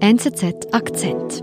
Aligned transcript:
NZZ 0.00 0.72
Akzent. 0.72 1.42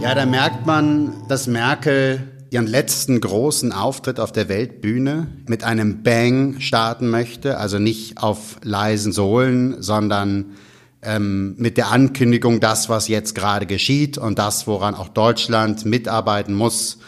Ja, 0.00 0.14
da 0.14 0.24
merkt 0.24 0.64
man, 0.64 1.12
dass 1.28 1.46
Merkel 1.46 2.22
ihren 2.50 2.66
letzten 2.66 3.20
großen 3.20 3.72
Auftritt 3.72 4.18
auf 4.18 4.32
der 4.32 4.48
Weltbühne 4.48 5.26
mit 5.46 5.62
einem 5.62 6.02
Bang 6.02 6.60
starten 6.60 7.10
möchte, 7.10 7.58
also 7.58 7.78
nicht 7.78 8.22
auf 8.22 8.56
leisen 8.62 9.12
Sohlen, 9.12 9.82
sondern 9.82 10.54
ähm, 11.02 11.56
mit 11.58 11.76
der 11.76 11.90
Ankündigung, 11.90 12.60
das, 12.60 12.88
was 12.88 13.08
jetzt 13.08 13.34
gerade 13.34 13.66
geschieht 13.66 14.16
und 14.16 14.38
das, 14.38 14.66
woran 14.66 14.94
auch 14.94 15.08
Deutschland 15.08 15.84
mitarbeiten 15.84 16.54
muss, 16.54 16.98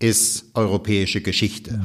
ist 0.00 0.46
europäische 0.54 1.20
Geschichte. 1.20 1.80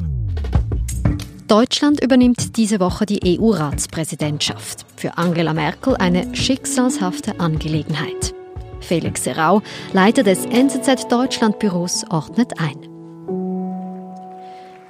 Deutschland 1.50 2.00
übernimmt 2.00 2.56
diese 2.56 2.78
Woche 2.78 3.06
die 3.06 3.40
EU-Ratspräsidentschaft. 3.40 4.86
Für 4.96 5.18
Angela 5.18 5.52
Merkel 5.52 5.96
eine 5.96 6.32
schicksalshafte 6.36 7.40
Angelegenheit. 7.40 8.32
Felix 8.78 9.24
Serau, 9.24 9.60
Leiter 9.92 10.22
des 10.22 10.46
NZZ 10.46 11.08
Deutschland-Büros, 11.08 12.04
ordnet 12.08 12.52
ein. 12.60 12.76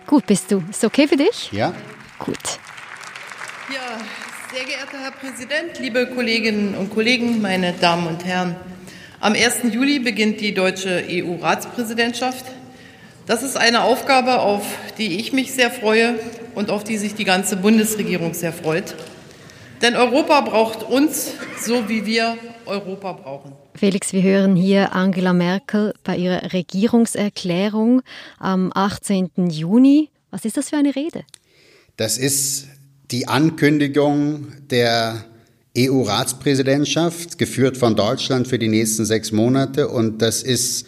Gut, 0.07 0.27
bist 0.27 0.51
du? 0.51 0.63
Ist 0.69 0.85
okay 0.85 1.09
für 1.09 1.17
dich? 1.17 1.51
Ja. 1.51 1.73
Gut. 2.19 2.37
Ja, 3.73 3.97
sehr 4.53 4.65
geehrter 4.67 4.99
Herr 4.99 5.13
Präsident, 5.13 5.79
liebe 5.79 6.09
Kolleginnen 6.09 6.75
und 6.75 6.91
Kollegen, 6.91 7.41
meine 7.41 7.73
Damen 7.73 8.07
und 8.07 8.27
Herren. 8.27 8.55
Am 9.19 9.33
1. 9.33 9.73
Juli 9.73 9.99
beginnt 9.99 10.43
die 10.43 10.53
deutsche 10.53 11.07
EU-Ratspräsidentschaft. 11.09 12.45
Das 13.25 13.43
ist 13.43 13.57
eine 13.57 13.85
Aufgabe, 13.85 14.41
auf 14.41 14.67
die 14.99 15.21
ich 15.21 15.33
mich 15.33 15.53
sehr 15.55 15.71
freue 15.71 16.19
und 16.55 16.71
auf 16.71 16.85
die 16.85 16.99
sich 16.99 17.15
die 17.15 17.25
ganze 17.25 17.57
Bundesregierung 17.57 18.35
sehr 18.35 18.53
freut. 18.53 18.95
Denn 19.83 19.97
Europa 19.97 20.43
braucht 20.43 20.83
uns, 20.83 21.33
so 21.63 21.89
wie 21.89 22.05
wir 22.05 22.37
Europa 22.67 23.13
brauchen. 23.15 23.53
Felix, 23.75 24.13
wir 24.13 24.23
hören 24.23 24.55
hier 24.57 24.95
Angela 24.95 25.33
Merkel 25.33 25.95
bei 26.05 26.17
ihrer 26.17 26.53
Regierungserklärung 26.53 28.03
am 28.39 28.71
18. 28.75 29.31
Juni. 29.49 30.11
Was 30.31 30.45
ist 30.45 30.57
das 30.57 30.71
für 30.71 30.77
eine 30.77 30.95
Rede? 30.95 31.25
Das 31.97 32.19
ist 32.19 32.67
die 33.11 33.27
Ankündigung 33.27 34.53
der 34.71 35.25
EU-Ratspräsidentschaft, 35.77 37.39
geführt 37.39 37.77
von 37.77 37.97
Deutschland 37.97 38.49
für 38.49 38.59
die 38.59 38.69
nächsten 38.69 39.05
sechs 39.05 39.33
Monate. 39.33 39.89
Und 39.89 40.21
das 40.21 40.43
ist 40.43 40.87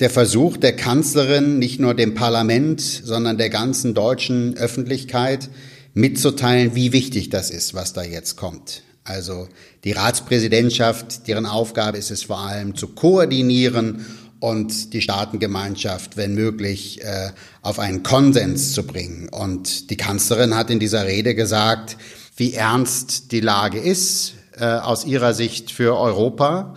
der 0.00 0.10
Versuch 0.10 0.56
der 0.56 0.76
Kanzlerin, 0.76 1.58
nicht 1.58 1.80
nur 1.80 1.94
dem 1.94 2.14
Parlament, 2.14 2.80
sondern 2.80 3.38
der 3.38 3.50
ganzen 3.50 3.94
deutschen 3.94 4.56
Öffentlichkeit 4.56 5.48
mitzuteilen, 5.94 6.74
wie 6.74 6.92
wichtig 6.92 7.30
das 7.30 7.50
ist, 7.50 7.72
was 7.72 7.94
da 7.94 8.02
jetzt 8.02 8.36
kommt. 8.36 8.82
Also 9.04 9.48
die 9.84 9.92
Ratspräsidentschaft, 9.92 11.28
deren 11.28 11.46
Aufgabe 11.46 11.96
ist 11.96 12.10
es 12.10 12.24
vor 12.24 12.40
allem 12.40 12.74
zu 12.74 12.88
koordinieren 12.88 14.04
und 14.40 14.92
die 14.92 15.00
Staatengemeinschaft, 15.00 16.16
wenn 16.18 16.34
möglich, 16.34 17.02
äh, 17.02 17.30
auf 17.62 17.78
einen 17.78 18.02
Konsens 18.02 18.72
zu 18.72 18.82
bringen. 18.82 19.28
Und 19.30 19.90
die 19.90 19.96
Kanzlerin 19.96 20.54
hat 20.54 20.70
in 20.70 20.78
dieser 20.78 21.06
Rede 21.06 21.34
gesagt, 21.34 21.96
wie 22.36 22.52
ernst 22.52 23.32
die 23.32 23.40
Lage 23.40 23.78
ist 23.78 24.34
äh, 24.58 24.64
aus 24.64 25.06
ihrer 25.06 25.32
Sicht 25.32 25.70
für 25.70 25.96
Europa 25.96 26.74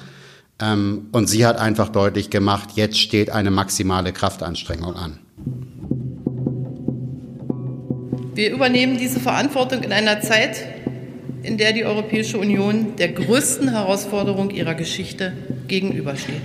und 0.62 1.28
sie 1.28 1.46
hat 1.46 1.58
einfach 1.58 1.90
deutlich 1.90 2.30
gemacht, 2.30 2.72
jetzt 2.76 3.00
steht 3.00 3.30
eine 3.30 3.50
maximale 3.50 4.12
Kraftanstrengung 4.12 4.94
an. 4.96 5.20
Wir 8.36 8.52
übernehmen 8.52 8.98
diese 8.98 9.20
Verantwortung 9.20 9.84
in 9.84 9.94
einer 9.94 10.22
Zeit, 10.22 10.66
in 11.44 11.58
der 11.58 11.72
die 11.72 11.86
Europäische 11.86 12.38
Union 12.38 12.96
der 12.98 13.10
größten 13.10 13.70
Herausforderung 13.70 14.50
ihrer 14.50 14.76
Geschichte 14.76 15.34
gegenübersteht. 15.68 16.42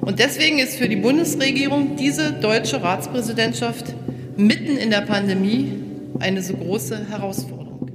Und 0.00 0.18
deswegen 0.18 0.58
ist 0.58 0.76
für 0.76 0.88
die 0.88 0.96
Bundesregierung 0.96 1.96
diese 1.96 2.32
deutsche 2.32 2.82
Ratspräsidentschaft 2.82 3.94
mitten 4.36 4.76
in 4.76 4.90
der 4.90 5.02
Pandemie 5.02 5.72
eine 6.18 6.42
so 6.42 6.54
große 6.54 7.08
Herausforderung. 7.10 7.90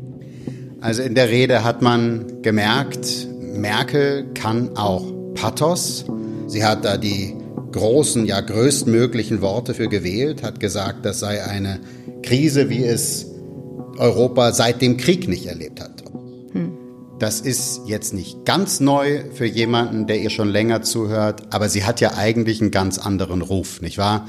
Also 0.81 1.01
in 1.01 1.15
der 1.15 1.29
Rede 1.29 1.63
hat 1.63 1.81
man 1.81 2.41
gemerkt, 2.41 3.27
Merkel 3.53 4.25
kann 4.33 4.75
auch 4.75 5.05
Pathos. 5.35 6.05
Sie 6.47 6.63
hat 6.63 6.85
da 6.85 6.97
die 6.97 7.35
großen, 7.71 8.25
ja 8.25 8.41
größtmöglichen 8.41 9.41
Worte 9.41 9.73
für 9.73 9.87
gewählt, 9.87 10.43
hat 10.43 10.59
gesagt, 10.59 11.05
das 11.05 11.19
sei 11.19 11.43
eine 11.43 11.79
Krise, 12.21 12.69
wie 12.69 12.83
es 12.83 13.27
Europa 13.97 14.53
seit 14.53 14.81
dem 14.81 14.97
Krieg 14.97 15.27
nicht 15.27 15.45
erlebt 15.45 15.81
hat. 15.81 16.03
Hm. 16.51 16.71
Das 17.19 17.41
ist 17.41 17.81
jetzt 17.85 18.13
nicht 18.13 18.45
ganz 18.45 18.79
neu 18.79 19.23
für 19.33 19.45
jemanden, 19.45 20.07
der 20.07 20.19
ihr 20.19 20.29
schon 20.29 20.49
länger 20.49 20.81
zuhört, 20.81 21.43
aber 21.51 21.69
sie 21.69 21.83
hat 21.83 22.01
ja 22.01 22.15
eigentlich 22.15 22.61
einen 22.61 22.71
ganz 22.71 22.97
anderen 22.97 23.41
Ruf, 23.41 23.81
nicht 23.81 23.97
wahr? 23.97 24.27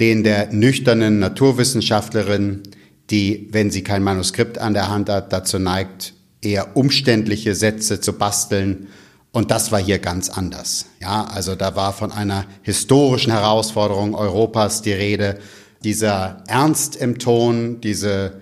Den 0.00 0.24
der 0.24 0.52
nüchternen 0.52 1.20
Naturwissenschaftlerin, 1.20 2.62
die, 3.10 3.48
wenn 3.52 3.70
sie 3.70 3.84
kein 3.84 4.02
Manuskript 4.02 4.58
an 4.58 4.74
der 4.74 4.90
Hand 4.90 5.08
hat, 5.08 5.32
dazu 5.32 5.58
neigt, 5.58 6.14
eher 6.44 6.76
umständliche 6.76 7.54
Sätze 7.54 8.00
zu 8.00 8.14
basteln. 8.14 8.88
Und 9.32 9.50
das 9.50 9.72
war 9.72 9.80
hier 9.80 9.98
ganz 9.98 10.30
anders. 10.30 10.86
Ja, 11.00 11.24
also 11.24 11.54
da 11.56 11.74
war 11.76 11.92
von 11.92 12.12
einer 12.12 12.46
historischen 12.62 13.32
Herausforderung 13.32 14.14
Europas 14.14 14.82
die 14.82 14.92
Rede. 14.92 15.38
Dieser 15.82 16.44
Ernst 16.46 16.96
im 16.96 17.18
Ton, 17.18 17.80
diese, 17.80 18.40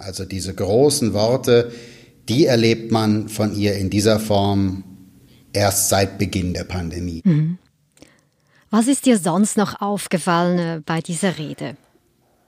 also 0.00 0.24
diese 0.24 0.54
großen 0.54 1.14
Worte, 1.14 1.72
die 2.28 2.46
erlebt 2.46 2.90
man 2.92 3.28
von 3.28 3.54
ihr 3.54 3.74
in 3.76 3.90
dieser 3.90 4.18
Form 4.18 4.84
erst 5.52 5.88
seit 5.88 6.18
Beginn 6.18 6.54
der 6.54 6.64
Pandemie. 6.64 7.22
Mhm. 7.24 7.58
Was 8.70 8.88
ist 8.88 9.04
dir 9.04 9.18
sonst 9.18 9.58
noch 9.58 9.82
aufgefallen 9.82 10.58
äh, 10.58 10.80
bei 10.84 11.00
dieser 11.00 11.36
Rede? 11.36 11.76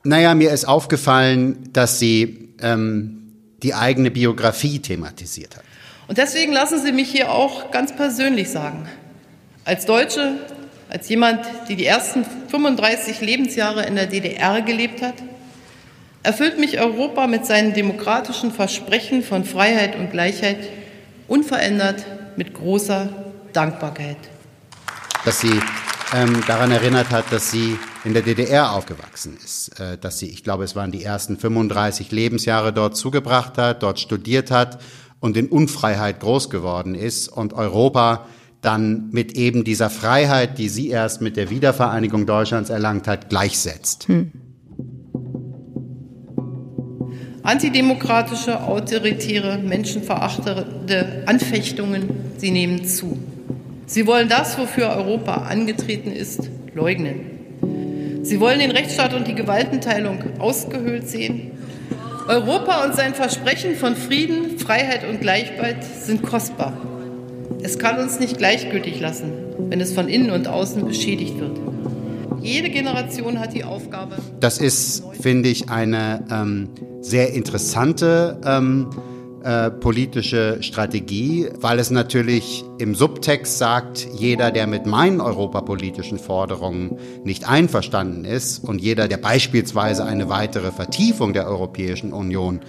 Naja, 0.04 0.34
mir 0.34 0.53
ist 0.53 0.66
aufgefallen, 0.66 1.69
dass 1.72 1.98
sie 1.98 2.54
ähm, 2.60 3.23
die 3.64 3.75
eigene 3.75 4.10
Biografie 4.10 4.78
thematisiert 4.78 5.56
hat. 5.56 5.64
Und 6.06 6.19
deswegen 6.19 6.52
lassen 6.52 6.80
Sie 6.80 6.92
mich 6.92 7.10
hier 7.10 7.32
auch 7.32 7.70
ganz 7.70 7.97
persönlich 7.97 8.50
sagen, 8.50 8.86
als 9.64 9.86
Deutsche, 9.86 10.34
als 10.91 11.08
jemand, 11.08 11.47
die 11.69 11.76
die 11.76 11.86
ersten 11.86 12.25
35 12.50 13.22
Lebensjahre 13.22 13.86
in 13.86 13.97
der 13.97 14.06
DDR 14.06 14.60
gelebt 14.60 15.00
hat, 15.00 15.14
erfüllt 16.22 16.58
mich 16.58 16.78
Europa 16.78 17.26
mit 17.26 17.47
seinen 17.47 17.72
demokratischen 17.72 18.52
Versprechen 18.52 19.22
von 19.22 19.44
Freiheit 19.44 19.96
und 19.96 20.10
Gleichheit 20.10 20.58
unverändert 21.26 22.04
mit 22.36 22.52
großer 22.52 23.08
Dankbarkeit. 23.54 24.19
Dass 25.25 25.41
sie 25.41 25.60
ähm, 26.14 26.42
daran 26.46 26.70
erinnert 26.70 27.10
hat, 27.10 27.25
dass 27.31 27.50
sie 27.50 27.78
in 28.04 28.12
der 28.12 28.22
DDR 28.22 28.72
aufgewachsen 28.72 29.37
ist, 29.42 29.81
äh, 29.81 29.97
dass 29.98 30.19
sie, 30.19 30.28
ich 30.28 30.44
glaube, 30.44 30.65
es 30.65 30.76
waren 30.76 30.92
die 30.92 31.03
ersten 31.03 31.38
35 31.38 32.12
Lebensjahre 32.12 32.72
dort 32.72 32.97
zugebracht 32.97 33.56
hat, 33.59 33.82
dort 33.82 33.98
studiert 33.98 34.50
hat 34.50 34.81
und 35.20 35.37
in 35.37 35.48
Unfreiheit 35.48 36.20
groß 36.20 36.50
geworden 36.50 36.94
ist 36.94 37.28
und 37.28 37.54
Europa 37.54 38.26
dann 38.60 39.09
mit 39.10 39.32
eben 39.32 39.64
dieser 39.64 39.91
Freiheit, 39.91 40.59
die 40.59 40.69
sie 40.69 40.88
erst 40.88 41.20
mit 41.20 41.37
der 41.37 41.50
Wiedervereinigung 41.50 42.26
Deutschlands 42.26 42.70
erlangt 42.70 43.09
hat, 43.09 43.31
gleichsetzt. 43.31 44.09
Hm. 44.09 44.32
Antidemokratische, 47.43 48.62
autoritäre, 48.62 49.59
menschenverachtende 49.59 51.25
Anfechtungen, 51.26 52.09
sie 52.38 52.50
nehmen 52.50 52.87
zu. 52.87 53.19
Sie 53.87 54.06
wollen 54.06 54.31
das, 54.31 54.59
wofür 54.59 54.88
Europa 54.88 55.34
angetreten 55.34 56.10
ist, 56.10 56.48
leugnen. 56.75 57.33
Sie 58.24 58.40
wollen 58.40 58.58
den 58.58 58.70
Rechtsstaat 58.70 59.12
und 59.12 59.28
die 59.28 59.34
Gewaltenteilung 59.34 60.40
ausgehöhlt 60.40 61.06
sehen. 61.06 61.50
Europa 62.26 62.82
und 62.82 62.94
sein 62.94 63.14
Versprechen 63.14 63.76
von 63.76 63.94
Frieden, 63.94 64.58
Freiheit 64.58 65.06
und 65.06 65.20
Gleichheit 65.20 65.84
sind 65.84 66.22
kostbar. 66.22 66.72
Es 67.62 67.78
kann 67.78 67.99
uns 67.99 68.19
nicht 68.20 68.38
gleichgültig 68.38 68.99
lassen, 68.99 69.31
wenn 69.69 69.78
es 69.78 69.93
von 69.93 70.08
innen 70.08 70.31
und 70.31 70.49
außen 70.49 70.87
beschädigt 70.87 71.38
wird. 71.38 71.60
Jede 72.40 72.70
Generation 72.70 73.40
hat 73.40 73.52
die 73.52 73.64
Aufgabe. 73.64 74.16
Das 74.40 74.56
ist, 74.56 75.04
finde 75.20 75.50
ich, 75.50 75.69
eine 75.69 76.25
ähm, 76.31 76.70
sehr 77.02 77.34
interessante 77.34 78.40
ähm, 78.46 78.88
äh, 79.44 79.70
politische 79.70 80.62
Strategie, 80.62 81.49
weil 81.61 81.79
es 81.79 81.91
natürlich 81.91 82.64
im 82.79 82.94
Subtext 82.94 83.58
sagt, 83.58 84.08
jeder, 84.17 84.50
der 84.50 84.67
mit 84.67 84.87
meinen 84.87 85.20
europapolitischen 85.20 86.19
Forderungen 86.19 86.99
nicht 87.25 87.46
einverstanden 87.46 88.25
ist 88.25 88.64
und 88.64 88.81
jeder, 88.81 89.06
der 89.06 89.19
beispielsweise 89.19 90.06
eine 90.06 90.31
weitere 90.31 90.73
Vertiefung 90.73 91.35
der 91.35 91.46
Europäischen 91.46 92.14
Union 92.14 92.61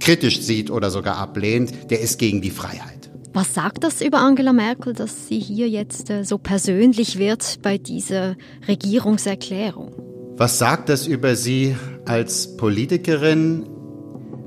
kritisch 0.00 0.40
sieht 0.40 0.70
oder 0.70 0.90
sogar 0.90 1.18
ablehnt, 1.18 1.90
der 1.90 2.00
ist 2.00 2.18
gegen 2.18 2.40
die 2.40 2.50
Freiheit. 2.50 3.10
Was 3.34 3.52
sagt 3.52 3.84
das 3.84 4.00
über 4.00 4.18
Angela 4.18 4.54
Merkel, 4.54 4.94
dass 4.94 5.28
sie 5.28 5.38
hier 5.38 5.68
jetzt 5.68 6.08
äh, 6.08 6.24
so 6.24 6.38
persönlich 6.38 7.18
wird 7.18 7.60
bei 7.62 7.76
dieser 7.76 8.36
Regierungserklärung? 8.66 9.92
Was 10.36 10.58
sagt 10.58 10.88
das 10.88 11.06
über 11.06 11.36
sie 11.36 11.76
als 12.06 12.56
Politikerin? 12.56 13.66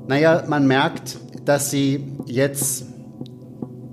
Naja, 0.08 0.44
man 0.48 0.66
merkt, 0.66 1.18
dass 1.46 1.70
sie 1.70 2.04
jetzt 2.26 2.84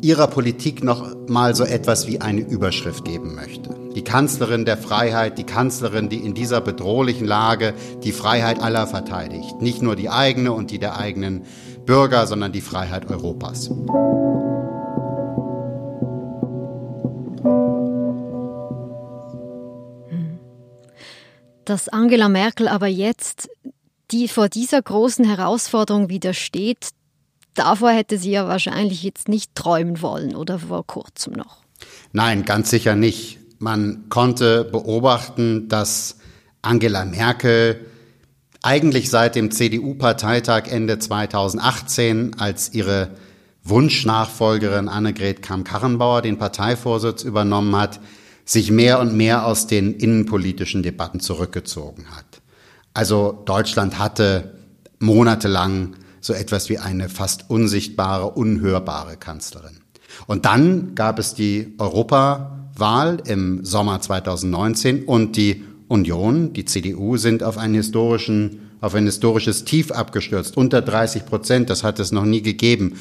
ihrer 0.01 0.27
Politik 0.27 0.83
noch 0.83 1.15
mal 1.29 1.55
so 1.55 1.63
etwas 1.63 2.07
wie 2.07 2.19
eine 2.19 2.41
Überschrift 2.41 3.05
geben 3.05 3.35
möchte. 3.35 3.69
Die 3.95 4.03
Kanzlerin 4.03 4.65
der 4.65 4.75
Freiheit, 4.75 5.38
die 5.38 5.45
Kanzlerin, 5.45 6.09
die 6.09 6.17
in 6.17 6.33
dieser 6.33 6.59
bedrohlichen 6.59 7.25
Lage 7.25 7.73
die 8.03 8.11
Freiheit 8.11 8.59
aller 8.59 8.88
verteidigt. 8.88 9.61
Nicht 9.61 9.81
nur 9.81 9.95
die 9.95 10.09
eigene 10.09 10.51
und 10.51 10.71
die 10.71 10.79
der 10.79 10.97
eigenen 10.97 11.44
Bürger, 11.85 12.27
sondern 12.27 12.51
die 12.51 12.61
Freiheit 12.61 13.09
Europas. 13.09 13.69
Dass 21.65 21.88
Angela 21.88 22.27
Merkel 22.27 22.67
aber 22.67 22.88
jetzt 22.88 23.47
die 24.11 24.27
vor 24.27 24.50
dieser 24.50 24.81
großen 24.81 25.23
Herausforderung 25.23 26.09
widersteht, 26.09 26.89
davor 27.53 27.91
hätte 27.91 28.17
sie 28.17 28.31
ja 28.31 28.47
wahrscheinlich 28.47 29.03
jetzt 29.03 29.27
nicht 29.27 29.55
träumen 29.55 30.01
wollen 30.01 30.35
oder 30.35 30.59
vor 30.59 30.85
kurzem 30.85 31.33
noch. 31.33 31.57
Nein, 32.11 32.45
ganz 32.45 32.69
sicher 32.69 32.95
nicht. 32.95 33.39
Man 33.59 34.09
konnte 34.09 34.65
beobachten, 34.65 35.69
dass 35.69 36.17
Angela 36.61 37.05
Merkel 37.05 37.85
eigentlich 38.61 39.09
seit 39.09 39.35
dem 39.35 39.51
CDU-Parteitag 39.51 40.67
Ende 40.67 41.00
2018, 41.00 42.39
als 42.39 42.73
ihre 42.73 43.11
Wunschnachfolgerin 43.63 44.89
Annegret 44.89 45.41
Kramp-Karrenbauer 45.41 46.21
den 46.21 46.38
Parteivorsitz 46.38 47.23
übernommen 47.23 47.75
hat, 47.75 48.00
sich 48.45 48.71
mehr 48.71 49.00
und 49.00 49.15
mehr 49.15 49.45
aus 49.45 49.67
den 49.67 49.94
innenpolitischen 49.94 50.83
Debatten 50.83 51.19
zurückgezogen 51.19 52.05
hat. 52.15 52.25
Also 52.94 53.41
Deutschland 53.45 54.00
hatte 54.00 54.55
monatelang 55.00 55.95
so 56.24 56.34
etwas 56.34 56.70
wie 56.70 56.80
eine 56.80 57.10
fast 57.10 57.50
unsichtbare, 57.50 58.30
unhörbare 58.30 59.18
Kanzlerin. 59.18 59.81
Und 60.25 60.46
dann 60.46 60.96
gab 60.96 61.20
es 61.20 61.34
die 61.34 61.74
Europawahl 61.78 63.22
im 63.25 63.66
Sommer 63.66 64.00
2019 64.00 65.04
und 65.04 65.36
die 65.36 65.64
Union, 65.90 66.54
die 66.54 66.64
CDU, 66.64 67.18
sind 67.18 67.44
auf 67.44 67.58
einen 67.58 67.74
historischen, 67.74 68.72
auf 68.80 68.96
ein 68.96 69.06
historisches 69.06 69.66
Tief 69.66 69.92
abgestürzt. 69.92 70.56
Unter 70.56 70.81
30 70.81 71.25
Prozent, 71.25 71.70
das 71.70 71.84
hat 71.84 72.00
es 72.00 72.14
noch 72.14 72.25
nie 72.25 72.42
gegeben. 72.42 72.96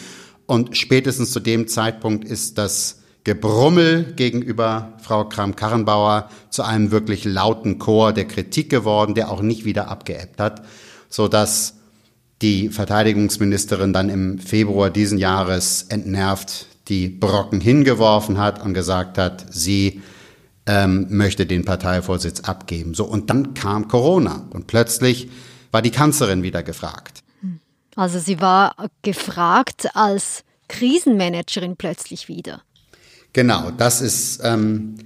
Und 0.47 0.77
spätestens 0.77 1.31
zu 1.31 1.39
dem 1.39 1.69
Zeitpunkt 1.69 2.25
ist 2.25 2.59
das 2.59 3.03
Gebrummel 3.23 4.15
gegenüber 4.17 4.95
Frau 5.01 5.29
Kram-Karrenbauer 5.29 6.29
zu 6.51 6.65
einem 6.65 6.91
wirklich 6.91 7.25
lauten 7.25 7.79
Chor 7.79 8.13
der 8.13 8.25
Kritik 8.25 8.69
geworden, 8.69 9.15
der 9.15 9.31
auch 9.31 9.43
nicht 9.43 9.65
wieder 9.65 9.87
abgeebbt 9.87 10.41
hat, 10.41 10.65
so 11.09 11.29
dass 11.29 11.77
die 12.43 12.69
Verteidigungsministerin 12.69 13.93
dann 13.93 14.09
im 14.09 14.39
Februar 14.39 14.91
diesen 14.91 15.19
Jahres 15.19 15.87
entnervt 15.89 16.67
die 16.89 17.09
Brocken 17.09 17.61
hingeworfen 17.61 18.39
hat 18.39 18.63
und 18.65 18.75
gesagt 18.75 19.17
hat, 19.17 19.47
sie 19.51 20.03
ähm, 20.67 21.07
möchte 21.11 21.47
den 21.47 21.65
Parteivorsitz 21.65 22.41
abgeben. 22.41 22.95
So 22.95 23.05
und 23.05 23.31
dann 23.31 23.55
kam 23.55 23.89
Corona 23.89 24.47
und 24.51 24.67
plötzlich 24.67 25.31
war 25.71 25.81
die 25.81 25.91
Kanzlerin 25.91 26.43
wieder 26.43 26.63
gefragt. 26.63 27.23
Also 27.95 28.19
sie 28.19 28.41
war 28.41 28.75
gefragt 29.03 29.89
als 29.95 30.45
Krisenmanagerin 30.69 31.77
plötzlich 31.77 32.29
wieder. 32.29 32.63
Genau, 33.33 33.71
das 33.71 34.01
ist 34.01 34.41
ähm, 34.43 34.97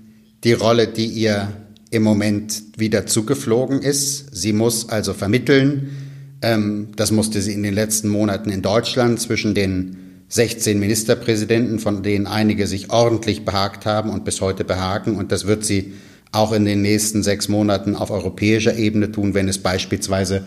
die 0.45 0.53
Rolle, 0.53 0.89
die 0.89 1.07
ihr 1.07 1.53
im 1.91 2.03
Moment 2.03 2.63
wieder 2.77 3.07
zugeflogen 3.07 3.83
ist. 3.83 4.35
Sie 4.35 4.53
muss 4.53 4.89
also 4.89 5.15
vermitteln. 5.15 6.06
Ähm, 6.43 6.89
das 6.97 7.11
musste 7.11 7.41
sie 7.41 7.53
in 7.53 7.63
den 7.63 7.75
letzten 7.75 8.09
Monaten 8.09 8.51
in 8.51 8.63
Deutschland 8.63 9.21
zwischen 9.21 9.55
den 9.55 9.97
16 10.29 10.79
Ministerpräsidenten, 10.79 11.79
von 11.79 12.03
denen 12.03 12.27
einige 12.27 12.67
sich 12.67 12.91
ordentlich 12.91 13.45
behagt 13.45 13.87
haben 13.87 14.11
und 14.11 14.25
bis 14.25 14.41
heute 14.41 14.65
behaken. 14.65 15.17
Und 15.17 15.33
das 15.33 15.47
wird 15.47 15.65
sie 15.65 15.93
auch 16.33 16.53
in 16.53 16.65
den 16.65 16.83
nächsten 16.83 17.23
sechs 17.23 17.49
Monaten 17.49 17.95
auf 17.95 18.11
europäischer 18.11 18.77
Ebene 18.77 19.13
tun, 19.13 19.35
wenn 19.35 19.49
es 19.49 19.59
beispielsweise 19.59 20.45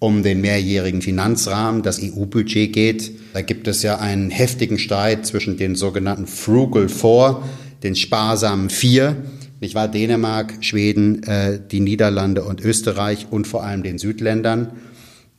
um 0.00 0.22
den 0.22 0.40
mehrjährigen 0.40 1.02
Finanzrahmen, 1.02 1.82
das 1.82 2.00
EU-Budget 2.00 2.72
geht. 2.72 3.12
Da 3.34 3.42
gibt 3.42 3.66
es 3.66 3.82
ja 3.82 3.98
einen 3.98 4.30
heftigen 4.30 4.78
Streit 4.78 5.26
zwischen 5.26 5.56
den 5.56 5.74
sogenannten 5.74 6.26
Frugal 6.26 6.88
Four, 6.88 7.42
den 7.82 7.96
sparsamen 7.96 8.70
Vier, 8.70 9.16
nicht 9.60 9.74
wahr? 9.74 9.88
Dänemark, 9.88 10.58
Schweden, 10.60 11.24
äh, 11.24 11.58
die 11.70 11.80
Niederlande 11.80 12.44
und 12.44 12.60
Österreich 12.60 13.26
und 13.30 13.48
vor 13.48 13.64
allem 13.64 13.82
den 13.82 13.98
Südländern. 13.98 14.70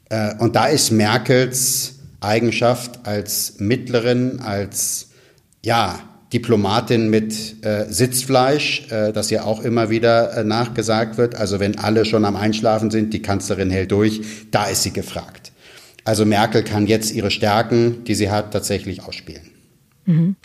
Äh, 0.10 0.36
und 0.40 0.56
da 0.56 0.66
ist 0.66 0.92
Merkels 0.92 1.96
Eigenschaft 2.22 3.06
als 3.08 3.56
Mittlerin, 3.60 4.40
als 4.42 5.10
ja, 5.64 6.02
Diplomatin 6.34 7.10
mit 7.10 7.66
äh, 7.66 7.86
Sitzfleisch, 7.90 8.88
äh, 8.92 9.12
das 9.12 9.30
ja 9.32 9.44
auch 9.44 9.62
immer 9.62 9.90
wieder 9.90 10.38
äh, 10.38 10.44
nachgesagt 10.44 11.18
wird. 11.18 11.36
Also 11.36 11.60
wenn 11.60 11.80
alle 11.80 12.06
schon 12.06 12.24
am 12.26 12.36
Einschlafen 12.36 12.92
sind, 12.92 13.14
die 13.14 13.22
Kanzlerin 13.22 13.72
hält 13.72 13.92
durch, 13.92 14.22
da 14.52 14.66
ist 14.66 14.84
sie 14.84 14.94
gefragt. 14.94 15.52
Also 16.04 16.26
Merkel 16.26 16.64
kann 16.64 16.88
jetzt 16.88 17.14
ihre 17.14 17.32
Stärken, 17.32 18.04
die 18.04 18.16
sie 18.16 18.30
hat, 18.30 18.52
tatsächlich 18.52 19.04
ausspielen. 19.04 19.52
Mhm. 20.06 20.36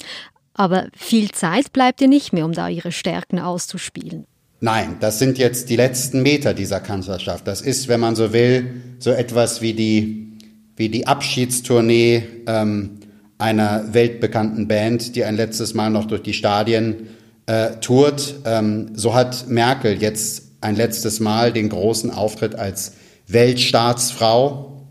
Aber 0.54 0.88
viel 0.96 1.30
Zeit 1.32 1.72
bleibt 1.72 2.00
ihr 2.00 2.08
nicht 2.08 2.32
mehr, 2.32 2.44
um 2.44 2.52
da 2.52 2.68
ihre 2.68 2.92
Stärken 2.92 3.38
auszuspielen. 3.38 4.26
Nein, 4.64 4.96
das 4.98 5.18
sind 5.18 5.36
jetzt 5.36 5.68
die 5.68 5.76
letzten 5.76 6.22
Meter 6.22 6.54
dieser 6.54 6.80
Kanzlerschaft. 6.80 7.46
Das 7.46 7.60
ist, 7.60 7.88
wenn 7.88 8.00
man 8.00 8.16
so 8.16 8.32
will, 8.32 8.80
so 8.98 9.10
etwas 9.10 9.60
wie 9.60 9.74
die, 9.74 10.38
wie 10.74 10.88
die 10.88 11.06
Abschiedstournee 11.06 12.22
ähm, 12.46 13.00
einer 13.36 13.92
weltbekannten 13.92 14.66
Band, 14.66 15.16
die 15.16 15.24
ein 15.24 15.36
letztes 15.36 15.74
Mal 15.74 15.90
noch 15.90 16.06
durch 16.06 16.22
die 16.22 16.32
Stadien 16.32 17.08
äh, 17.44 17.72
tourt. 17.82 18.36
Ähm, 18.46 18.92
so 18.94 19.12
hat 19.12 19.50
Merkel 19.50 20.00
jetzt 20.00 20.44
ein 20.62 20.76
letztes 20.76 21.20
Mal 21.20 21.52
den 21.52 21.68
großen 21.68 22.10
Auftritt 22.10 22.54
als 22.54 22.94
Weltstaatsfrau. 23.28 24.86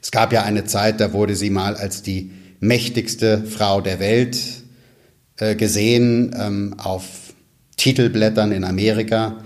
Es 0.00 0.12
gab 0.12 0.32
ja 0.32 0.44
eine 0.44 0.64
Zeit, 0.64 1.00
da 1.00 1.12
wurde 1.12 1.34
sie 1.34 1.50
mal 1.50 1.74
als 1.74 2.04
die 2.04 2.30
mächtigste 2.60 3.42
Frau 3.42 3.80
der 3.80 3.98
Welt 3.98 4.38
äh, 5.38 5.56
gesehen 5.56 6.36
ähm, 6.38 6.76
auf 6.78 7.31
Titelblättern 7.76 8.52
in 8.52 8.64
Amerika. 8.64 9.36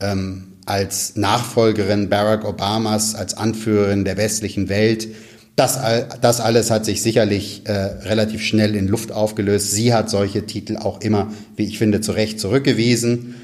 Ähm, 0.00 0.56
als 0.66 1.14
Nachfolgerin 1.14 2.08
Barack 2.08 2.44
Obamas, 2.44 3.14
als 3.14 3.34
Anführerin 3.34 4.04
der 4.04 4.16
westlichen 4.16 4.68
Welt. 4.68 5.08
Das, 5.54 5.78
das 6.20 6.40
alles 6.40 6.70
hat 6.70 6.84
sich 6.84 7.00
sicherlich 7.00 7.62
äh, 7.64 7.72
relativ 7.72 8.42
schnell 8.42 8.74
in 8.74 8.88
Luft 8.88 9.10
aufgelöst. 9.10 9.70
Sie 9.70 9.94
hat 9.94 10.10
solche 10.10 10.44
Titel 10.44 10.76
auch 10.76 11.00
immer, 11.00 11.32
wie 11.54 11.64
ich 11.64 11.78
finde, 11.78 12.02
zu 12.02 12.12
Recht 12.12 12.40
zurückgewiesen. 12.40 13.36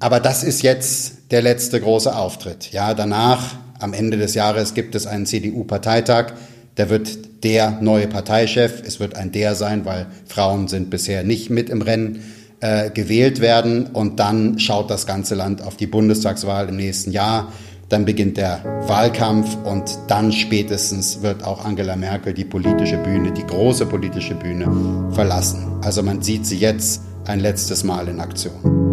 Aber 0.00 0.18
das 0.18 0.42
ist 0.42 0.62
jetzt 0.62 1.30
der 1.30 1.42
letzte 1.42 1.80
große 1.80 2.16
Auftritt. 2.16 2.72
Ja, 2.72 2.94
danach, 2.94 3.56
am 3.78 3.92
Ende 3.92 4.16
des 4.16 4.34
Jahres, 4.34 4.74
gibt 4.74 4.94
es 4.94 5.06
einen 5.06 5.26
CDU-Parteitag. 5.26 6.32
Da 6.74 6.88
wird 6.88 7.44
der 7.44 7.78
neue 7.82 8.08
Parteichef, 8.08 8.82
es 8.84 8.98
wird 8.98 9.16
ein 9.16 9.32
der 9.32 9.54
sein, 9.54 9.84
weil 9.84 10.06
Frauen 10.26 10.66
sind 10.66 10.90
bisher 10.90 11.24
nicht 11.24 11.50
mit 11.50 11.68
im 11.68 11.82
Rennen, 11.82 12.22
äh, 12.60 12.90
gewählt 12.90 13.40
werden. 13.40 13.86
Und 13.86 14.20
dann 14.20 14.58
schaut 14.58 14.90
das 14.90 15.06
ganze 15.06 15.34
Land 15.34 15.62
auf 15.62 15.76
die 15.76 15.86
Bundestagswahl 15.86 16.68
im 16.68 16.76
nächsten 16.76 17.12
Jahr. 17.12 17.52
Dann 17.88 18.04
beginnt 18.04 18.36
der 18.36 18.84
Wahlkampf 18.86 19.56
und 19.64 19.98
dann 20.06 20.30
spätestens 20.30 21.22
wird 21.22 21.42
auch 21.42 21.64
Angela 21.64 21.96
Merkel 21.96 22.32
die 22.32 22.44
politische 22.44 22.98
Bühne, 22.98 23.32
die 23.32 23.44
große 23.44 23.86
politische 23.86 24.34
Bühne 24.34 25.10
verlassen. 25.10 25.66
Also 25.82 26.02
man 26.02 26.22
sieht 26.22 26.46
sie 26.46 26.58
jetzt 26.58 27.02
ein 27.26 27.40
letztes 27.40 27.82
Mal 27.82 28.06
in 28.06 28.20
Aktion. 28.20 28.90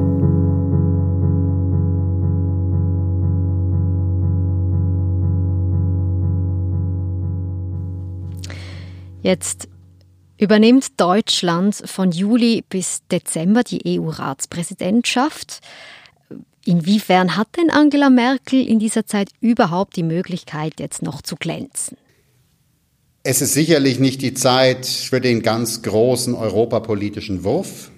Jetzt 9.22 9.68
übernimmt 10.38 11.00
Deutschland 11.00 11.76
von 11.86 12.12
Juli 12.12 12.64
bis 12.70 13.02
Dezember 13.12 13.64
die 13.64 14.00
EU-Ratspräsidentschaft. 14.00 15.62
Inwiefern 16.66 17.38
hat 17.38 17.48
denn 17.58 17.70
Angela 17.70 18.10
Merkel 18.10 18.66
in 18.66 18.80
dieser 18.80 19.06
Zeit 19.06 19.30
überhaupt 19.40 19.96
die 19.96 20.04
Möglichkeit, 20.04 20.80
jetzt 20.80 21.02
noch 21.02 21.22
zu 21.22 21.36
glänzen? 21.36 21.98
Es 23.24 23.42
ist 23.42 23.54
sicherlich 23.54 24.00
nicht 24.00 24.22
die 24.22 24.34
Zeit 24.34 24.86
für 24.86 25.20
den 25.20 25.42
ganz 25.42 25.82
großen 25.82 26.34
europapolitischen 26.34 27.44
Wurf. 27.44 27.92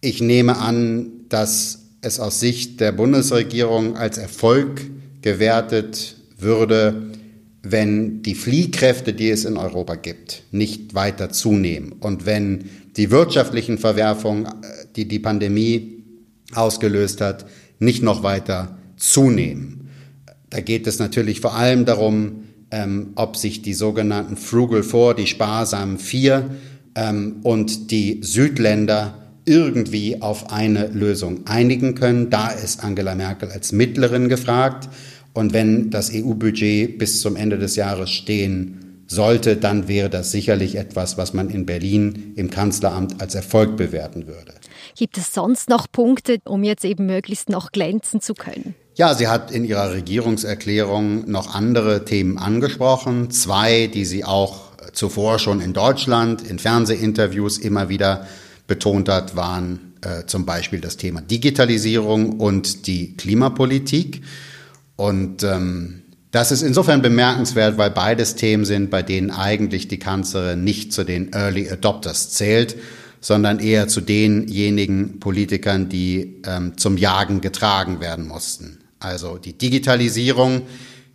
Ich 0.00 0.20
nehme 0.20 0.58
an, 0.58 1.10
dass 1.28 1.80
es 2.00 2.20
aus 2.20 2.38
Sicht 2.38 2.80
der 2.80 2.92
Bundesregierung 2.92 3.96
als 3.96 4.18
Erfolg 4.18 4.88
gewertet 5.22 6.16
würde, 6.36 7.12
wenn 7.62 8.22
die 8.22 8.34
Fliehkräfte, 8.34 9.12
die 9.12 9.30
es 9.30 9.44
in 9.44 9.56
Europa 9.56 9.96
gibt, 9.96 10.44
nicht 10.52 10.94
weiter 10.94 11.30
zunehmen 11.30 11.92
und 12.00 12.26
wenn 12.26 12.64
die 12.96 13.10
wirtschaftlichen 13.10 13.78
Verwerfungen, 13.78 14.46
äh, 14.46 14.86
die 14.96 15.06
die 15.06 15.18
Pandemie 15.18 16.04
ausgelöst 16.54 17.20
hat, 17.20 17.46
nicht 17.78 18.02
noch 18.02 18.22
weiter 18.22 18.78
zunehmen. 18.96 19.90
Da 20.50 20.60
geht 20.60 20.86
es 20.86 20.98
natürlich 20.98 21.40
vor 21.40 21.54
allem 21.54 21.84
darum, 21.84 22.44
ähm, 22.70 23.12
ob 23.14 23.36
sich 23.36 23.62
die 23.62 23.74
sogenannten 23.74 24.36
Frugal 24.36 24.82
Four, 24.82 25.14
die 25.14 25.26
sparsamen 25.26 25.98
Vier 25.98 26.50
ähm, 26.94 27.36
und 27.42 27.90
die 27.90 28.20
Südländer 28.22 29.14
irgendwie 29.44 30.20
auf 30.20 30.52
eine 30.52 30.88
Lösung 30.88 31.46
einigen 31.46 31.94
können. 31.94 32.28
Da 32.30 32.48
ist 32.48 32.84
Angela 32.84 33.14
Merkel 33.14 33.50
als 33.50 33.72
Mittlerin 33.72 34.28
gefragt. 34.28 34.88
Und 35.38 35.52
wenn 35.52 35.90
das 35.90 36.10
EU-Budget 36.12 36.98
bis 36.98 37.20
zum 37.20 37.36
Ende 37.36 37.58
des 37.58 37.76
Jahres 37.76 38.10
stehen 38.10 39.04
sollte, 39.06 39.54
dann 39.54 39.86
wäre 39.86 40.10
das 40.10 40.32
sicherlich 40.32 40.74
etwas, 40.74 41.16
was 41.16 41.32
man 41.32 41.48
in 41.48 41.64
Berlin 41.64 42.32
im 42.34 42.50
Kanzleramt 42.50 43.20
als 43.20 43.36
Erfolg 43.36 43.76
bewerten 43.76 44.26
würde. 44.26 44.52
Gibt 44.96 45.16
es 45.16 45.32
sonst 45.32 45.68
noch 45.68 45.86
Punkte, 45.92 46.38
um 46.44 46.64
jetzt 46.64 46.84
eben 46.84 47.06
möglichst 47.06 47.50
noch 47.50 47.70
glänzen 47.70 48.20
zu 48.20 48.34
können? 48.34 48.74
Ja, 48.96 49.14
sie 49.14 49.28
hat 49.28 49.52
in 49.52 49.64
ihrer 49.64 49.92
Regierungserklärung 49.92 51.30
noch 51.30 51.54
andere 51.54 52.04
Themen 52.04 52.36
angesprochen. 52.36 53.30
Zwei, 53.30 53.86
die 53.86 54.06
sie 54.06 54.24
auch 54.24 54.72
zuvor 54.92 55.38
schon 55.38 55.60
in 55.60 55.72
Deutschland 55.72 56.42
in 56.42 56.58
Fernsehinterviews 56.58 57.58
immer 57.58 57.88
wieder 57.88 58.26
betont 58.66 59.08
hat, 59.08 59.36
waren 59.36 59.94
äh, 60.00 60.26
zum 60.26 60.44
Beispiel 60.46 60.80
das 60.80 60.96
Thema 60.96 61.20
Digitalisierung 61.20 62.40
und 62.40 62.88
die 62.88 63.16
Klimapolitik. 63.16 64.22
Und 64.98 65.44
ähm, 65.44 66.02
das 66.32 66.50
ist 66.50 66.62
insofern 66.62 67.02
bemerkenswert, 67.02 67.78
weil 67.78 67.92
beides 67.92 68.34
Themen 68.34 68.64
sind, 68.64 68.90
bei 68.90 69.04
denen 69.04 69.30
eigentlich 69.30 69.86
die 69.86 70.00
Kanzlerin 70.00 70.64
nicht 70.64 70.92
zu 70.92 71.04
den 71.04 71.32
Early 71.32 71.70
Adopters 71.70 72.30
zählt, 72.30 72.74
sondern 73.20 73.60
eher 73.60 73.86
zu 73.86 74.00
denjenigen 74.00 75.20
Politikern, 75.20 75.88
die 75.88 76.42
ähm, 76.44 76.76
zum 76.76 76.96
Jagen 76.96 77.40
getragen 77.40 78.00
werden 78.00 78.26
mussten. 78.26 78.80
Also 78.98 79.38
die 79.38 79.56
Digitalisierung, 79.56 80.62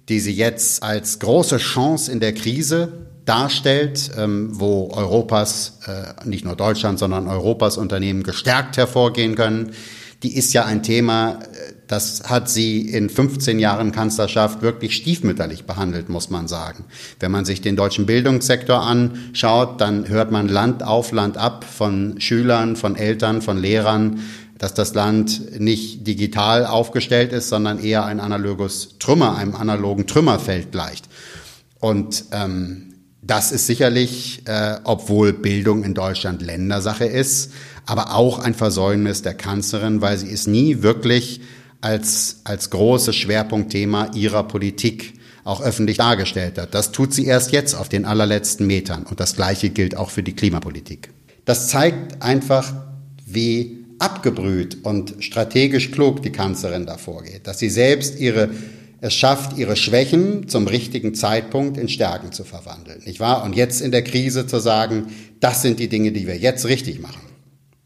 die 0.08 0.22
sie 0.22 0.34
jetzt 0.34 0.82
als 0.82 1.20
große 1.20 1.58
Chance 1.58 2.10
in 2.10 2.22
der 2.22 2.34
Krise 2.34 2.94
darstellt, 3.26 4.12
ähm, 4.18 4.48
wo 4.54 4.92
Europas, 4.94 5.80
äh, 5.88 6.26
nicht 6.26 6.46
nur 6.46 6.56
Deutschland, 6.56 7.00
sondern 7.00 7.28
Europas 7.28 7.78
Unternehmen 7.78 8.24
gestärkt 8.24 8.78
hervorgehen 8.78 9.36
können, 9.36 9.72
die 10.24 10.38
ist 10.38 10.54
ja 10.54 10.64
ein 10.64 10.84
Thema, 10.84 11.40
äh, 11.42 11.74
das 11.94 12.24
hat 12.26 12.50
sie 12.50 12.82
in 12.82 13.08
15 13.08 13.60
Jahren 13.60 13.92
Kanzlerschaft 13.92 14.64
wirklich 14.64 14.96
stiefmütterlich 14.96 15.66
behandelt, 15.66 16.10
muss 16.10 16.32
man 16.32 16.48
sagen. 16.48 16.86
Wenn 17.20 17.32
man 17.32 17.46
sich 17.46 17.62
den 17.62 17.76
deutschen 17.76 18.08
Bildungssektor 18.08 18.82
anschaut, 18.82 19.80
dann 19.80 20.10
hört 20.10 20.32
man 20.32 20.48
Land 20.48 20.82
auf, 20.82 21.12
Land 21.12 21.38
ab 21.38 21.64
von 21.64 22.20
Schülern, 22.20 22.76
von 22.78 22.96
Eltern, 22.96 23.44
von 23.44 23.60
Lehrern, 23.60 24.22
dass 24.58 24.74
das 24.74 24.96
Land 24.96 25.60
nicht 25.60 26.08
digital 26.08 26.66
aufgestellt 26.66 27.32
ist, 27.32 27.50
sondern 27.50 27.78
eher 27.78 28.06
ein 28.06 28.20
analoges 28.20 28.98
Trümmer, 28.98 29.36
einem 29.36 29.56
analogen 29.56 30.08
Trümmerfeld 30.08 30.72
gleicht. 30.72 31.08
Und 31.80 32.26
ähm, 32.32 32.96
das 33.22 33.52
ist 33.52 33.68
sicherlich, 33.68 34.42
äh, 34.46 34.78
obwohl 34.84 35.32
Bildung 35.32 35.84
in 35.84 35.94
Deutschland 35.94 36.42
Ländersache 36.42 37.06
ist, 37.06 37.52
aber 37.86 38.16
auch 38.16 38.40
ein 38.40 38.56
Versäumnis 38.56 39.22
der 39.22 39.36
Kanzlerin, 39.36 40.02
weil 40.02 40.18
sie 40.18 40.32
es 40.32 40.48
nie 40.48 40.82
wirklich 40.82 41.42
als, 41.84 42.42
als 42.44 42.70
großes 42.70 43.16
Schwerpunktthema 43.16 44.12
ihrer 44.14 44.44
Politik 44.44 45.14
auch 45.44 45.62
öffentlich 45.62 45.98
dargestellt 45.98 46.58
hat. 46.58 46.74
Das 46.74 46.92
tut 46.92 47.14
sie 47.14 47.26
erst 47.26 47.52
jetzt 47.52 47.74
auf 47.74 47.90
den 47.90 48.06
allerletzten 48.06 48.66
Metern. 48.66 49.04
Und 49.04 49.20
das 49.20 49.36
Gleiche 49.36 49.70
gilt 49.70 49.98
auch 49.98 50.10
für 50.10 50.24
die 50.24 50.34
Klimapolitik. 50.34 51.10
Das 51.46 51.68
zeigt 51.68 52.22
einfach, 52.22 52.74
wie 53.26 53.86
abgebrüht 54.00 54.78
und 54.84 55.16
strategisch 55.20 55.92
klug 55.92 56.22
die 56.22 56.32
Kanzlerin 56.32 56.86
da 56.86 56.98
vorgeht, 56.98 57.48
dass 57.48 57.60
sie 57.60 57.70
selbst 57.70 58.20
ihre 58.20 58.50
es 59.02 59.14
schafft, 59.14 59.58
ihre 59.58 59.76
Schwächen 59.76 60.48
zum 60.48 60.66
richtigen 60.66 61.14
Zeitpunkt 61.14 61.78
in 61.78 61.90
Stärken 61.90 62.32
zu 62.32 62.46
verwandeln, 62.46 63.02
nicht 63.04 63.20
wahr? 63.20 63.44
Und 63.44 63.54
jetzt 63.54 63.82
in 63.82 63.92
der 63.92 64.02
Krise 64.02 64.48
zu 64.48 64.60
sagen, 64.62 65.08
das 65.42 65.62
sind 65.62 65.80
die 65.80 65.90
Dinge, 65.90 66.14
die 66.14 66.26
wir 66.26 66.38
jetzt 66.38 66.66
richtig 66.66 67.02
machen. 67.02 67.33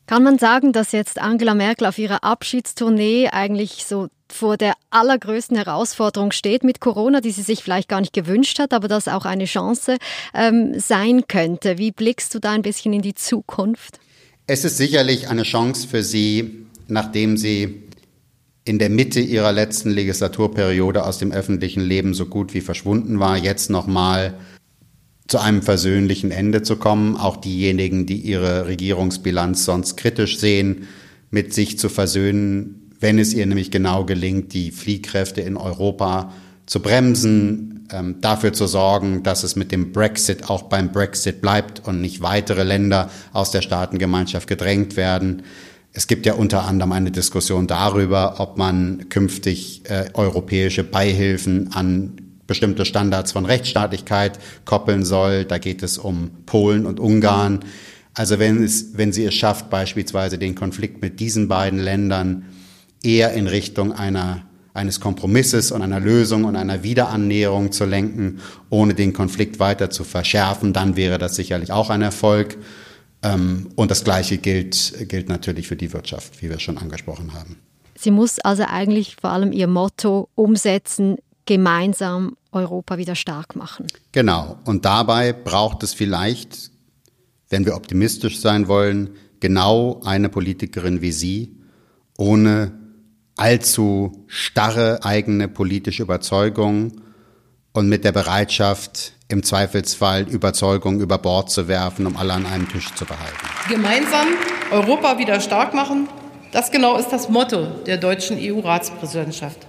Kann 0.07 0.23
man 0.23 0.39
sagen, 0.39 0.71
dass 0.71 0.93
jetzt 0.93 1.19
Angela 1.19 1.53
Merkel 1.53 1.85
auf 1.85 1.97
ihrer 1.97 2.23
Abschiedstournee 2.23 3.27
eigentlich 3.29 3.85
so 3.85 4.07
vor 4.31 4.55
der 4.55 4.73
allergrößten 4.89 5.57
Herausforderung 5.57 6.31
steht 6.31 6.63
mit 6.63 6.79
Corona, 6.79 7.19
die 7.19 7.31
sie 7.31 7.41
sich 7.41 7.61
vielleicht 7.61 7.89
gar 7.89 7.99
nicht 7.99 8.13
gewünscht 8.13 8.57
hat, 8.57 8.73
aber 8.73 8.87
das 8.87 9.09
auch 9.09 9.25
eine 9.25 9.45
Chance 9.45 9.97
ähm, 10.33 10.79
sein 10.79 11.27
könnte? 11.27 11.77
Wie 11.77 11.91
blickst 11.91 12.33
du 12.33 12.39
da 12.39 12.51
ein 12.51 12.61
bisschen 12.61 12.93
in 12.93 13.01
die 13.01 13.15
Zukunft? 13.15 13.99
Es 14.47 14.63
ist 14.63 14.77
sicherlich 14.77 15.27
eine 15.27 15.43
Chance 15.43 15.85
für 15.89 16.03
Sie, 16.03 16.65
nachdem 16.87 17.35
Sie 17.35 17.83
in 18.63 18.79
der 18.79 18.89
Mitte 18.89 19.19
Ihrer 19.19 19.51
letzten 19.51 19.89
Legislaturperiode 19.89 21.05
aus 21.05 21.17
dem 21.17 21.33
öffentlichen 21.33 21.81
Leben 21.81 22.13
so 22.13 22.27
gut 22.27 22.53
wie 22.53 22.61
verschwunden 22.61 23.19
war, 23.19 23.37
jetzt 23.37 23.69
nochmal 23.69 24.35
zu 25.27 25.39
einem 25.39 25.62
versöhnlichen 25.62 26.31
Ende 26.31 26.63
zu 26.63 26.77
kommen. 26.77 27.17
Auch 27.17 27.38
diejenigen, 27.38 28.05
die 28.05 28.17
ihre 28.17 28.67
Regierungsbilanz 28.67 29.65
sonst 29.65 29.98
kritisch 29.98 30.39
sehen, 30.39 30.88
mit 31.29 31.53
sich 31.53 31.77
zu 31.77 31.89
versöhnen, 31.89 32.93
wenn 33.00 33.19
es 33.19 33.34
ihr 33.34 33.46
nämlich 33.46 33.69
genau 33.69 34.05
gelingt, 34.05 34.53
die 34.53 34.72
Fliehkräfte 34.72 35.41
in 35.41 35.57
Europa 35.57 36.34
zu 36.65 36.81
bremsen, 36.81 37.88
ähm, 37.91 38.15
dafür 38.22 38.53
zu 38.53 38.67
sorgen, 38.67 39.24
dass 39.24 39.43
es 39.43 39.55
mit 39.55 39.72
dem 39.72 39.91
Brexit 39.91 40.50
auch 40.50 40.63
beim 40.63 40.91
Brexit 40.91 41.41
bleibt 41.41 41.88
und 41.88 42.01
nicht 42.01 42.22
weitere 42.22 42.63
Länder 42.63 43.10
aus 43.34 43.51
der 43.51 43.62
Staatengemeinschaft 43.62 44.48
gedrängt 44.48 44.98
werden. 44.98 45.43
Es 45.93 46.07
gibt 46.07 46.25
ja 46.25 46.34
unter 46.34 46.65
anderem 46.65 46.91
eine 46.91 47.12
Diskussion 47.12 47.67
darüber, 47.67 48.39
ob 48.39 48.57
man 48.57 49.10
künftig 49.10 49.84
äh, 49.86 50.05
europäische 50.13 50.84
Beihilfen 50.84 51.72
an 51.74 52.26
bestimmte 52.47 52.85
Standards 52.85 53.31
von 53.31 53.45
Rechtsstaatlichkeit 53.45 54.39
koppeln 54.65 55.05
soll. 55.05 55.45
Da 55.45 55.57
geht 55.57 55.83
es 55.83 55.97
um 55.97 56.31
Polen 56.45 56.85
und 56.85 56.99
Ungarn. 56.99 57.59
Also 58.13 58.39
wenn, 58.39 58.63
es, 58.63 58.97
wenn 58.97 59.13
sie 59.13 59.25
es 59.25 59.35
schafft, 59.35 59.69
beispielsweise 59.69 60.37
den 60.37 60.55
Konflikt 60.55 61.01
mit 61.01 61.19
diesen 61.19 61.47
beiden 61.47 61.79
Ländern 61.79 62.45
eher 63.03 63.33
in 63.33 63.47
Richtung 63.47 63.91
einer 63.91 64.43
eines 64.77 64.99
Kompromisses 64.99 65.71
und 65.71 65.81
einer 65.81 65.99
Lösung 65.99 66.43
und 66.43 66.55
einer 66.55 66.83
Wiederannäherung 66.83 67.71
zu 67.71 67.85
lenken, 67.85 68.39
ohne 68.69 68.93
den 68.93 69.11
Konflikt 69.11 69.59
weiter 69.59 69.89
zu 69.89 70.03
verschärfen, 70.03 70.71
dann 70.71 70.95
wäre 70.95 71.17
das 71.17 71.35
sicherlich 71.35 71.71
auch 71.71 71.89
ein 71.89 72.03
Erfolg. 72.03 72.57
Ähm, 73.23 73.69
und 73.75 73.89
das 73.89 74.03
Gleiche 74.03 74.37
gilt, 74.37 75.09
gilt 75.09 75.29
natürlich 75.29 75.67
für 75.67 75.75
die 75.75 75.91
Wirtschaft, 75.93 76.43
wie 76.43 76.49
wir 76.49 76.59
schon 76.59 76.77
angesprochen 76.77 77.33
haben. 77.33 77.57
Sie 77.95 78.11
muss 78.11 78.37
also 78.37 78.63
eigentlich 78.67 79.15
vor 79.19 79.31
allem 79.31 79.51
ihr 79.51 79.65
Motto 79.65 80.29
umsetzen, 80.35 81.17
gemeinsam 81.47 82.37
Europa 82.51 82.97
wieder 82.99 83.15
stark 83.15 83.55
machen. 83.55 83.87
Genau. 84.11 84.59
Und 84.65 84.85
dabei 84.85 85.33
braucht 85.33 85.81
es 85.81 85.95
vielleicht, 85.95 86.69
wenn 87.49 87.65
wir 87.65 87.75
optimistisch 87.75 88.39
sein 88.39 88.67
wollen, 88.67 89.15
genau 89.39 90.01
eine 90.05 90.29
Politikerin 90.29 91.01
wie 91.01 91.11
Sie, 91.11 91.57
ohne 92.17 92.73
allzu 93.35 94.25
starre 94.27 95.03
eigene 95.03 95.47
politische 95.47 96.03
Überzeugung 96.03 97.01
und 97.73 97.89
mit 97.89 98.03
der 98.03 98.11
Bereitschaft, 98.11 99.13
im 99.29 99.43
Zweifelsfall 99.43 100.27
Überzeugung 100.29 101.01
über 101.01 101.17
Bord 101.17 101.51
zu 101.51 101.67
werfen, 101.67 102.07
um 102.07 102.15
alle 102.15 102.33
an 102.33 102.45
einem 102.45 102.69
Tisch 102.69 102.93
zu 102.95 103.05
behalten. 103.05 103.35
Gemeinsam 103.69 104.27
Europa 104.71 105.17
wieder 105.17 105.41
stark 105.41 105.73
machen, 105.73 106.07
das 106.53 106.71
genau 106.71 106.97
ist 106.97 107.09
das 107.09 107.27
Motto 107.27 107.65
der 107.85 107.97
deutschen 107.97 108.37
EU-Ratspräsidentschaft. 108.39 109.66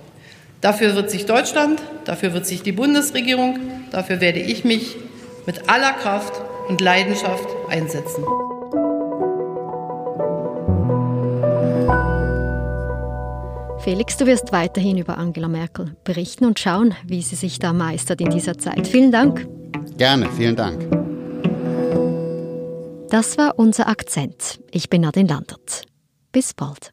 Dafür 0.61 0.97
wird 0.97 1.11
sich 1.11 1.27
Deutschland, 1.27 1.81
dafür 2.05 2.33
wird 2.33 2.47
sich 2.47 2.63
die 2.63 2.73
Bundesregierung, 2.73 3.59
dafür 3.93 4.21
werde 4.21 4.41
ich 4.41 4.65
mich 4.65 4.97
mit 5.47 5.69
aller 5.69 5.93
Kraft 5.93 6.33
und 6.69 6.81
Leidenschaft 6.81 7.49
einsetzen. 7.69 8.25
Felix, 13.79 14.17
du 14.17 14.27
wirst 14.27 14.53
weiterhin 14.53 14.99
über 14.99 15.17
Angela 15.17 15.49
Merkel 15.49 15.97
berichten 16.05 16.45
und 16.45 16.59
schauen, 16.59 16.95
wie 17.07 17.23
sie 17.23 17.37
sich 17.37 17.59
da 17.59 17.73
meistert 17.73 18.21
in 18.21 18.29
dieser 18.31 18.59
Zeit. 18.59 18.87
Vielen 18.87 19.13
Dank. 19.13 19.49
Gerne, 19.97 20.29
vielen 20.37 20.57
Dank. 20.57 20.85
Das 23.11 23.39
war 23.39 23.59
unser 23.59 23.89
Akzent. 23.89 24.61
Ich 24.71 24.91
bin 24.91 25.03
Nadine 25.03 25.29
Landert. 25.29 25.85
Bis 26.33 26.53
bald. 26.53 26.93